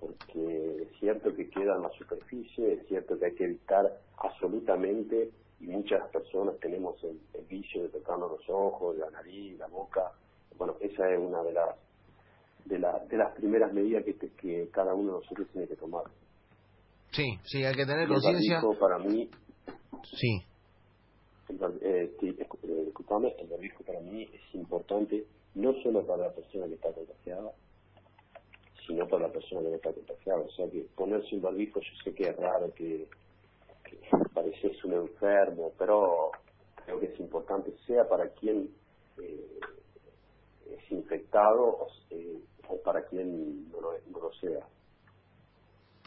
porque 0.02 0.82
es 0.82 1.00
cierto 1.00 1.34
que 1.36 1.48
queda 1.50 1.76
en 1.76 1.84
la 1.84 1.92
superficie, 1.92 2.74
es 2.74 2.88
cierto 2.88 3.18
que 3.20 3.26
hay 3.26 3.36
que 3.36 3.44
evitar 3.44 4.00
absolutamente, 4.18 5.30
y 5.62 5.68
muchas 5.68 6.08
personas 6.10 6.60
tenemos 6.60 7.02
el, 7.04 7.20
el 7.34 7.46
vicio 7.46 7.84
de 7.84 7.90
tocarnos 7.90 8.32
los 8.32 8.50
ojos, 8.50 8.98
la 8.98 9.10
nariz, 9.12 9.58
la 9.60 9.68
boca. 9.68 10.12
Bueno, 10.58 10.76
esa 10.82 11.10
es 11.12 11.20
una 11.20 11.44
de 11.44 11.54
las 11.54 11.76
de, 12.66 12.80
la- 12.80 13.00
de 13.10 13.18
las 13.18 13.34
primeras 13.36 13.74
medidas 13.74 14.04
que, 14.06 14.14
te- 14.14 14.32
que 14.36 14.70
cada 14.72 14.94
uno 14.94 15.14
de 15.14 15.20
nosotros 15.20 15.48
tiene 15.52 15.68
que 15.68 15.76
tomar. 15.76 16.04
Sí, 17.12 17.26
sí, 17.46 17.64
hay 17.64 17.74
que 17.76 17.86
tener 17.86 18.02
El 18.04 18.10
conciencia. 18.10 18.62
para 18.80 19.00
mí, 19.00 19.30
Sí, 20.04 20.42
el 21.48 21.60
escu- 21.60 22.60
eh, 22.64 22.86
disculpame, 22.86 23.36
el 23.40 23.48
barbijo 23.48 23.84
para 23.84 24.00
mí 24.00 24.24
es 24.24 24.56
importante 24.56 25.26
no 25.56 25.74
solo 25.84 26.06
para 26.06 26.28
la 26.28 26.34
persona 26.34 26.68
que 26.68 26.76
está 26.76 26.94
contagiada, 26.94 27.52
sino 28.88 29.08
para 29.08 29.28
la 29.28 29.34
persona 29.34 29.62
que 29.62 29.70
no 29.70 29.76
está 29.76 29.94
contagiada. 29.94 30.40
O 30.42 30.50
sea 30.52 30.70
que 30.70 30.82
ponerse 30.96 31.36
un 31.36 31.42
barbijo 31.42 31.80
yo 31.80 31.90
sé 32.04 32.14
que 32.14 32.30
es 32.30 32.36
raro, 32.38 32.74
que, 32.74 33.08
que 34.00 34.30
pareces 34.34 34.84
un 34.86 34.94
enfermo, 34.94 35.74
pero 35.78 36.32
creo 36.86 37.00
que 37.00 37.08
es 37.08 37.20
importante, 37.20 37.74
sea 37.86 38.08
para 38.08 38.30
quien 38.30 38.70
eh, 39.20 39.60
es 40.70 40.92
infectado 40.92 41.64
o, 41.64 41.88
eh, 42.10 42.40
o 42.68 42.82
para 42.82 43.04
quien 43.06 43.70
no 43.72 43.82
lo, 43.82 43.94
no 44.12 44.20
lo 44.20 44.34
sea. 44.34 44.66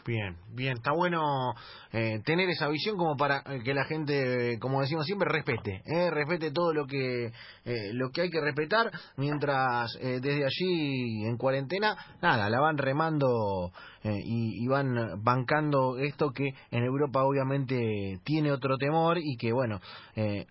Bien, 0.05 0.37
bien. 0.53 0.77
Está 0.77 0.91
bueno 0.91 1.53
eh, 1.91 2.21
tener 2.25 2.49
esa 2.49 2.67
visión 2.67 2.97
como 2.97 3.17
para 3.17 3.39
eh, 3.47 3.61
que 3.63 3.73
la 3.73 3.85
gente, 3.85 4.57
como 4.59 4.81
decimos 4.81 5.05
siempre, 5.05 5.29
respete. 5.31 5.81
eh, 5.85 6.09
respete 6.11 6.51
todo 6.51 6.73
lo 6.73 6.85
que 6.85 7.31
eh, 7.65 7.93
lo 7.93 8.09
que 8.11 8.21
hay 8.21 8.29
que 8.29 8.41
respetar, 8.41 8.91
mientras 9.17 9.95
eh, 10.01 10.19
desde 10.21 10.45
allí 10.45 11.25
en 11.25 11.37
cuarentena, 11.37 11.95
nada, 12.21 12.49
la 12.49 12.59
van 12.59 12.77
remando 12.77 13.71
y, 14.03 14.63
y 14.63 14.67
van 14.67 15.23
bancando 15.23 15.97
esto 15.97 16.29
que 16.29 16.49
en 16.69 16.83
Europa 16.83 17.23
obviamente 17.23 18.19
tiene 18.23 18.51
otro 18.51 18.77
temor 18.77 19.17
y 19.17 19.35
que, 19.35 19.51
bueno, 19.51 19.79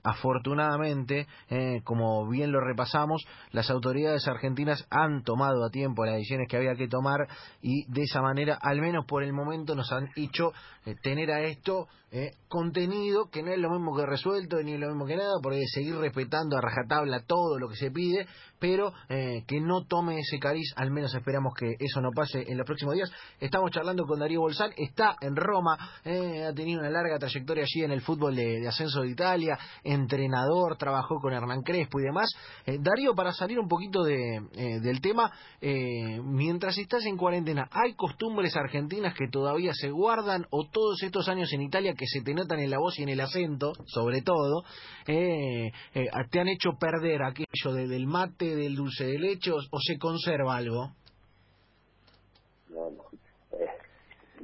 afortunadamente, 0.03 1.29
como 1.85 2.29
bien 2.29 2.51
lo 2.51 2.59
repasamos, 2.61 3.25
las 3.53 3.71
autoridades 3.71 4.27
argentinas 4.27 4.85
han 4.91 5.23
tomado 5.23 5.65
a 5.65 5.71
tiempo 5.71 6.05
las 6.05 6.17
decisiones 6.17 6.49
que 6.49 6.57
había 6.57 6.75
que 6.75 6.89
tomar 6.89 7.29
y 7.63 7.85
de 7.93 8.03
esa 8.03 8.21
manera, 8.23 8.59
al 8.61 8.81
menos 8.81 9.07
por 9.07 9.23
el 9.23 9.33
momento, 9.33 9.44
nos 9.45 9.93
han 9.93 10.09
hecho 10.17 10.53
eh, 10.87 10.95
tener 11.03 11.31
a 11.31 11.43
esto 11.43 11.89
eh, 12.17 12.31
contenido 12.47 13.29
que 13.29 13.43
no 13.43 13.51
es 13.51 13.59
lo 13.59 13.71
mismo 13.71 13.97
que 13.97 14.07
resuelto 14.07 14.63
ni 14.63 14.79
lo 14.79 14.87
mismo 14.87 15.05
que 15.05 15.17
nada, 15.17 15.33
porque 15.43 15.65
seguir 15.67 15.97
respetando 15.97 16.57
a 16.57 16.61
rajatabla 16.61 17.25
todo 17.27 17.59
lo 17.59 17.69
que 17.69 17.75
se 17.75 17.91
pide, 17.91 18.29
pero 18.61 18.93
eh, 19.09 19.43
que 19.49 19.61
no 19.61 19.85
tome 19.85 20.21
ese 20.21 20.39
cariz, 20.39 20.73
al 20.77 20.93
menos 20.93 21.13
esperamos 21.13 21.55
que 21.59 21.75
eso 21.77 22.01
no 22.01 22.11
pase 22.15 22.45
en 22.47 22.57
los 22.57 22.65
próximos 22.65 22.95
días. 22.95 23.11
Estamos 23.41 23.73
charlando 23.73 24.05
con 24.07 24.21
Darío 24.21 24.43
Bolsán, 24.43 24.71
está 24.77 25.17
en 25.21 25.35
Roma, 25.35 25.77
eh, 26.05 26.47
ha 26.49 26.55
tenido 26.55 26.79
una 26.79 26.91
larga 26.91 27.19
trayectoria 27.19 27.65
allí 27.65 27.83
en 27.83 27.91
el 27.91 28.01
fútbol 28.01 28.37
de, 28.37 28.61
de 28.61 28.69
ascenso 28.69 29.01
de 29.01 29.09
Italia, 29.09 29.59
entrenador, 29.83 30.77
trabajó 30.77 31.17
con 31.21 31.33
Hernán 31.33 31.63
Crespo 31.63 31.99
y 31.99 32.05
demás. 32.05 32.31
Eh, 32.65 32.79
Darío, 32.81 33.17
para 33.17 33.33
salir 33.33 33.59
un 33.59 33.67
poquito 33.67 34.05
de, 34.05 34.41
del 34.81 35.01
tema, 35.01 35.33
mientras 35.61 36.79
estás 36.79 37.05
en 37.07 37.17
cuarentena, 37.17 37.69
¿hay 37.73 37.95
costumbres 37.95 38.57
argentinas 38.57 39.15
que 39.15 39.27
todavía 39.35 39.73
se 39.75 39.91
guardan 39.91 40.47
o 40.53 40.69
todos 40.73 41.03
estos 41.03 41.29
años 41.29 41.53
en 41.53 41.62
Italia 41.62 41.95
que 41.99 42.07
se 42.07 42.23
te 42.23 42.35
notan 42.35 42.61
en 42.61 42.71
la 42.71 42.79
voz 42.79 42.97
y 43.00 43.03
en 43.03 43.09
el 43.09 43.21
acento, 43.21 43.73
sobre 43.85 44.23
todo, 44.23 44.62
eh, 45.09 45.73
eh, 45.93 46.07
te 46.31 46.38
han 46.38 46.47
hecho 46.47 46.71
perder 46.79 47.25
aquello 47.25 47.75
de- 47.75 47.88
del 47.88 48.07
mate, 48.07 48.55
del 48.55 48.76
dulce 48.76 49.05
de 49.07 49.19
leche 49.19 49.50
o, 49.50 49.57
o 49.57 49.79
se 49.81 49.99
conserva 49.99 50.55
algo? 50.57 50.93
no, 52.69 52.91
no, 52.91 53.05
eh, 53.59 53.67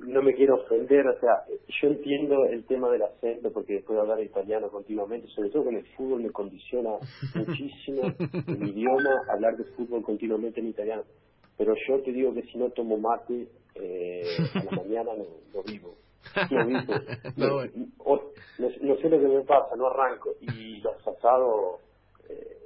no 0.08 0.22
me 0.22 0.34
quiero 0.34 0.56
ofender, 0.56 1.06
o 1.06 1.20
sea, 1.20 1.44
yo 1.80 1.88
entiendo 1.88 2.46
el 2.46 2.64
tema 2.66 2.90
del 2.90 3.02
acento 3.02 3.52
porque 3.52 3.74
después 3.74 3.94
de 3.96 4.00
hablar 4.02 4.20
italiano 4.24 4.70
continuamente, 4.70 5.28
sobre 5.36 5.50
todo 5.50 5.66
con 5.66 5.76
el 5.76 5.86
fútbol 5.94 6.22
me 6.24 6.30
condiciona 6.32 6.90
muchísimo 7.34 8.02
mi 8.48 8.70
idioma 8.70 9.10
hablar 9.32 9.56
de 9.56 9.64
fútbol 9.76 10.02
continuamente 10.02 10.58
en 10.58 10.68
italiano. 10.68 11.04
Pero 11.56 11.74
yo 11.86 12.02
te 12.02 12.10
digo 12.12 12.34
que 12.34 12.42
si 12.42 12.58
no 12.58 12.70
tomo 12.70 12.96
mate 12.98 13.46
eh, 13.80 14.22
a 14.54 14.64
la 14.64 14.70
mañana 14.70 15.12
no, 15.16 15.24
no 15.54 15.62
vivo. 15.62 15.94
No 16.50 16.66
vivo. 16.66 18.32
Sé 19.00 19.08
lo 19.08 19.18
que 19.18 19.28
me 19.28 19.40
pasa, 19.42 19.74
no 19.76 19.86
arranco. 19.86 20.30
Y 20.40 20.80
los 20.80 21.06
asados, 21.06 21.80
eh, 22.28 22.58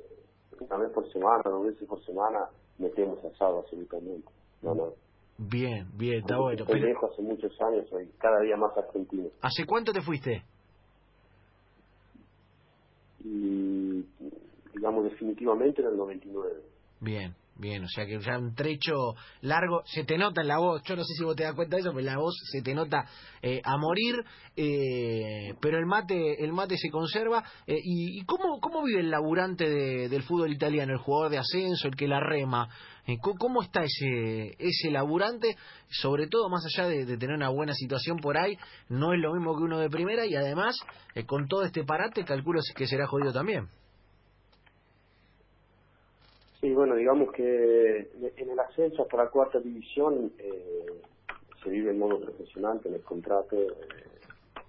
una 0.60 0.76
vez 0.78 0.90
por 0.92 1.10
semana, 1.12 1.42
dos 1.44 1.66
veces 1.66 1.86
por 1.86 2.04
semana, 2.04 2.48
metemos 2.78 3.24
asado 3.24 3.60
absolutamente. 3.60 4.28
No, 4.62 4.74
no. 4.74 4.92
Bien, 5.38 5.88
bien, 5.96 6.20
está 6.20 6.38
bueno. 6.38 6.62
Estoy 6.62 6.80
Pero, 6.80 6.92
lejos 6.92 7.12
hace 7.12 7.22
muchos 7.22 7.60
años, 7.60 7.88
soy 7.90 8.08
cada 8.18 8.40
día 8.40 8.56
más 8.56 8.76
argentino. 8.76 9.28
¿Hace 9.42 9.64
cuánto 9.66 9.92
te 9.92 10.00
fuiste? 10.00 10.44
Y, 13.24 14.04
digamos, 14.74 15.04
definitivamente 15.04 15.80
en 15.82 15.88
el 15.88 15.96
99. 15.96 16.52
Bien, 17.00 17.34
bien, 17.56 17.84
o 17.84 17.88
sea 17.88 18.04
que 18.06 18.18
ya 18.20 18.38
un 18.38 18.54
trecho 18.54 19.14
largo, 19.42 19.82
se 19.86 20.04
te 20.04 20.18
nota 20.18 20.40
en 20.42 20.48
la 20.48 20.58
voz, 20.58 20.82
yo 20.84 20.96
no 20.96 21.04
sé 21.04 21.14
si 21.14 21.24
vos 21.24 21.36
te 21.36 21.44
das 21.44 21.54
cuenta 21.54 21.76
de 21.76 21.82
eso, 21.82 21.92
pero 21.92 22.04
la 22.04 22.18
voz 22.18 22.34
se 22.50 22.62
te 22.62 22.74
nota 22.74 23.04
eh, 23.42 23.60
a 23.64 23.76
morir, 23.76 24.16
eh, 24.56 25.54
pero 25.60 25.78
el 25.78 25.86
mate 25.86 26.42
el 26.44 26.52
mate 26.52 26.76
se 26.76 26.90
conserva. 26.90 27.44
eh, 27.66 27.76
y, 27.82 28.20
¿Y 28.20 28.24
cómo, 28.24 28.60
cómo 28.60 28.82
vive 28.82 29.00
el 29.00 29.10
laburante 29.10 29.68
de- 29.68 30.08
del 30.08 30.22
fútbol 30.22 30.52
italiano, 30.52 30.92
el 30.92 30.98
jugador 30.98 31.30
de 31.30 31.38
ascenso, 31.38 31.88
el 31.88 31.96
que 31.96 32.08
la 32.08 32.20
rema? 32.20 32.68
Eh, 33.06 33.18
¿cómo, 33.20 33.62
está 33.62 33.82
ese 33.84 34.54
ese 34.58 34.90
laburante? 34.90 35.56
Sobre 35.88 36.26
todo, 36.26 36.48
más 36.48 36.64
allá 36.64 36.88
de, 36.88 37.04
de 37.04 37.16
tener 37.18 37.36
una 37.36 37.50
buena 37.50 37.74
situación 37.74 38.16
por 38.18 38.38
ahí, 38.38 38.56
no 38.88 39.12
es 39.12 39.20
lo 39.20 39.34
mismo 39.34 39.56
que 39.56 39.62
uno 39.64 39.78
de 39.78 39.90
primera 39.90 40.26
y 40.26 40.34
además, 40.34 40.74
con 41.26 41.46
todo 41.48 41.62
este 41.64 41.84
parate, 41.84 42.24
calculo 42.24 42.60
que 42.74 42.86
será 42.86 43.06
jodido 43.06 43.32
también. 43.32 43.68
Sí, 46.64 46.72
bueno, 46.72 46.94
digamos 46.96 47.30
que 47.34 48.10
en 48.38 48.50
el 48.50 48.58
ascenso 48.58 49.02
hasta 49.02 49.18
la 49.18 49.30
cuarta 49.30 49.60
división 49.60 50.32
eh, 50.38 51.02
se 51.62 51.68
vive 51.68 51.90
en 51.90 51.98
modo 51.98 52.18
profesional, 52.22 52.80
tenés 52.80 53.02
contrato, 53.04 53.54
eh, 53.54 54.22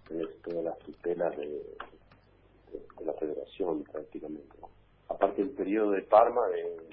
tenés 0.06 0.42
todas 0.42 0.66
las 0.66 0.80
tutelas 0.80 1.38
de, 1.38 1.48
de- 1.48 2.88
de 3.00 3.06
la 3.06 3.14
federación 3.14 3.86
prácticamente. 3.86 4.58
Aparte 5.08 5.44
del 5.44 5.52
periodo 5.56 5.92
de 5.92 6.02
Parma, 6.04 6.48
de, 6.50 6.90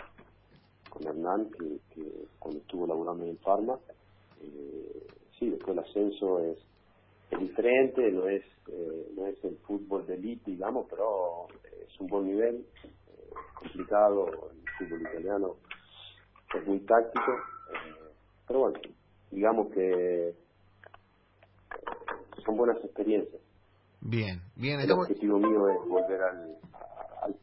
con 0.90 1.06
Hernán, 1.08 1.50
que, 1.50 2.28
cuando 2.38 2.60
estuvo 2.60 2.86
laburando 2.86 3.24
en 3.24 3.30
el 3.30 3.38
Farma, 3.40 3.80
eh, 4.42 5.06
sí, 5.38 5.50
después 5.50 5.76
el 5.78 5.84
ascenso 5.84 6.40
es, 6.44 6.58
es 7.32 7.40
diferente, 7.40 8.10
no 8.12 8.28
es 8.28 8.44
eh, 8.68 9.08
no 9.16 9.26
es 9.26 9.44
el 9.44 9.58
fútbol 9.58 10.06
de 10.06 10.14
elite, 10.14 10.52
digamos, 10.52 10.86
pero 10.90 11.48
es 11.86 12.00
un 12.00 12.08
buen 12.08 12.26
nivel, 12.28 12.66
eh, 12.84 13.30
complicado, 13.58 14.28
el 14.52 14.61
fútbol 14.88 15.00
italiano 15.02 15.56
es 16.54 16.66
muy 16.66 16.80
táctico, 16.80 17.32
eh, 17.32 18.04
pero 18.46 18.60
bueno, 18.60 18.80
digamos 19.30 19.72
que 19.72 20.28
eh, 20.28 20.36
son 22.44 22.56
buenas 22.56 22.76
experiencias. 22.84 23.40
Bien, 24.00 24.42
bien. 24.56 24.74
El 24.74 24.82
Estamos... 24.82 25.06
objetivo 25.06 25.38
mío 25.38 25.68
es 25.68 25.88
volver 25.88 26.22
al, 26.22 26.56
al, 27.22 27.36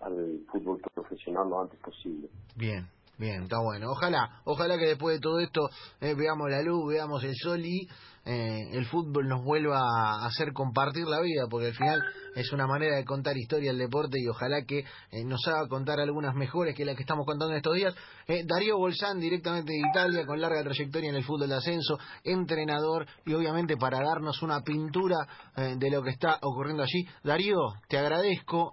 al 0.00 0.40
fútbol 0.50 0.80
profesional 0.94 1.48
lo 1.48 1.60
antes 1.60 1.78
posible. 1.80 2.28
Bien, 2.56 2.88
bien, 3.18 3.42
está 3.42 3.60
bueno. 3.62 3.90
Ojalá, 3.90 4.40
ojalá 4.44 4.78
que 4.78 4.86
después 4.86 5.16
de 5.16 5.20
todo 5.20 5.38
esto 5.38 5.68
eh, 6.00 6.14
veamos 6.16 6.50
la 6.50 6.62
luz, 6.62 6.88
veamos 6.88 7.22
el 7.24 7.34
sol 7.36 7.60
y 7.64 7.86
eh, 8.28 8.68
el 8.72 8.84
fútbol 8.84 9.26
nos 9.26 9.42
vuelva 9.42 9.78
a 9.80 10.26
hacer 10.26 10.52
compartir 10.52 11.06
la 11.06 11.22
vida, 11.22 11.46
porque 11.48 11.68
al 11.68 11.74
final 11.74 12.02
es 12.34 12.52
una 12.52 12.66
manera 12.66 12.96
de 12.96 13.04
contar 13.06 13.36
historia 13.38 13.70
del 13.70 13.78
deporte 13.78 14.20
y 14.20 14.28
ojalá 14.28 14.64
que 14.66 14.80
eh, 14.80 15.24
nos 15.24 15.40
haga 15.48 15.66
contar 15.66 15.98
algunas 15.98 16.34
mejores 16.34 16.74
que 16.74 16.84
las 16.84 16.94
que 16.94 17.02
estamos 17.02 17.24
contando 17.24 17.52
en 17.52 17.56
estos 17.56 17.74
días. 17.74 17.94
Eh, 18.26 18.44
Darío 18.46 18.76
Bolsán, 18.76 19.18
directamente 19.18 19.72
de 19.72 19.78
Italia, 19.78 20.26
con 20.26 20.38
larga 20.40 20.62
trayectoria 20.62 21.08
en 21.08 21.16
el 21.16 21.24
fútbol 21.24 21.48
de 21.48 21.54
ascenso, 21.54 21.98
entrenador 22.22 23.06
y 23.24 23.32
obviamente 23.32 23.78
para 23.78 24.00
darnos 24.00 24.42
una 24.42 24.60
pintura 24.60 25.16
eh, 25.56 25.76
de 25.78 25.90
lo 25.90 26.02
que 26.02 26.10
está 26.10 26.38
ocurriendo 26.42 26.82
allí. 26.82 27.08
Darío, 27.24 27.56
te 27.88 27.96
agradezco 27.96 28.72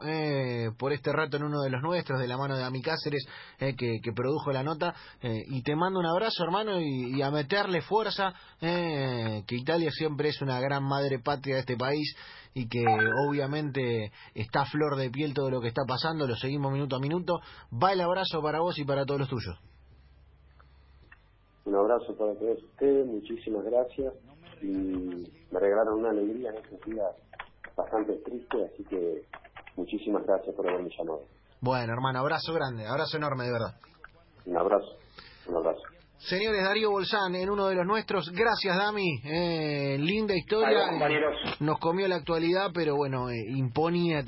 por 0.78 0.92
este 0.94 1.12
rato 1.12 1.38
en 1.38 1.44
uno 1.44 1.62
de 1.62 1.70
los 1.70 1.82
nuestros, 1.82 2.20
de 2.20 2.28
la 2.28 2.38
mano 2.38 2.58
de 2.58 2.64
Ami 2.64 2.82
Cáceres, 2.82 3.26
que, 3.58 3.74
que 3.76 4.12
produjo 4.14 4.52
la 4.52 4.64
nota, 4.64 4.94
y 5.22 5.62
te 5.64 5.76
mando 5.76 6.00
un 6.00 6.06
abrazo, 6.06 6.44
hermano, 6.44 6.80
y, 6.80 7.18
y 7.18 7.22
a 7.22 7.32
meterle 7.32 7.82
fuerza, 7.82 8.34
eh, 8.62 9.44
que 9.46 9.56
Italia 9.56 9.92
siempre 9.92 10.30
es 10.30 10.42
una 10.42 10.60
gran 10.60 10.84
madre 10.84 11.20
patria 11.20 11.56
de 11.56 11.62
este 11.62 11.78
país 11.78 12.16
y 12.54 12.68
que 12.68 12.86
obviamente 13.28 14.12
está 14.34 14.62
a 14.62 14.66
flor 14.66 14.96
de 14.96 15.10
piel 15.10 15.34
todo 15.34 15.50
lo 15.50 15.62
que 15.62 15.68
está 15.68 15.84
pasando, 15.88 16.28
lo 16.28 16.36
seguimos 16.36 16.72
minuto 16.72 16.96
a 16.96 17.00
minuto. 17.00 17.40
Va 17.72 17.94
el 17.94 18.02
abrazo 18.02 18.42
para 18.42 18.60
vos 18.60 18.78
y 18.80 18.86
para 18.86 19.06
todos 19.06 19.22
los 19.22 19.30
tuyos. 19.30 19.60
Un 21.66 21.76
abrazo 21.76 22.16
para 22.16 22.34
todos 22.36 22.64
ustedes, 22.64 23.08
muchísimas 23.08 23.66
gracias 23.66 24.14
y 24.62 24.68
me 25.52 25.60
regalaron 25.60 26.00
una 26.00 26.12
alegría 26.12 26.52
en 26.52 26.58
estos 26.58 26.82
días 26.86 27.12
bastante 27.76 28.14
triste, 28.18 28.66
así 28.66 28.84
que 28.86 29.26
muchísimas 29.76 30.26
gracias 30.26 30.56
por 30.56 30.70
haberme 30.70 30.90
llamado. 30.98 31.24
Bueno, 31.62 31.94
hermano, 31.94 32.20
abrazo 32.20 32.54
grande, 32.54 32.86
abrazo 32.86 33.18
enorme, 33.18 33.46
de 33.46 33.52
verdad. 33.52 33.76
Un 34.46 34.58
abrazo, 34.58 34.98
un 35.48 35.56
abrazo. 35.56 35.95
Señores, 36.18 36.64
Darío 36.64 36.90
Bolsán, 36.90 37.36
en 37.36 37.50
uno 37.50 37.68
de 37.68 37.76
los 37.76 37.86
nuestros. 37.86 38.32
Gracias, 38.32 38.76
Dami. 38.76 39.22
Eh, 39.24 39.98
linda 40.00 40.36
historia. 40.36 40.70
Adiós, 40.70 40.90
compañeros. 40.90 41.36
Nos 41.60 41.78
comió 41.80 42.08
la 42.08 42.16
actualidad, 42.16 42.72
pero 42.74 42.96
bueno, 42.96 43.30
eh, 43.30 43.46
imponía 43.50 44.24
también. 44.24 44.26